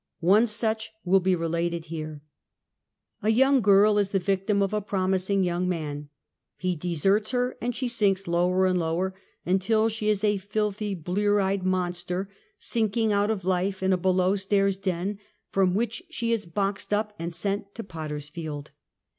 [0.21, 2.23] One such will be related here:
[3.21, 6.09] A young girl is the victim of a promising young man.
[6.57, 9.13] He deserts her and she sinks lower and lower
[9.45, 12.27] until she is a filthy blear eyed monster,
[12.57, 15.19] sinking out of life in a below stairs den,
[15.51, 18.71] from which she is boxed oip and sent to ''potter's field."